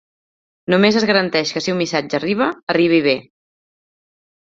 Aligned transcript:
Només 0.73 0.97
es 1.01 1.05
garanteix 1.09 1.53
que 1.57 1.63
si 1.65 1.75
un 1.75 1.79
missatge 1.83 2.19
arriba, 2.23 2.51
arribi 2.77 3.07
bé. 3.11 3.19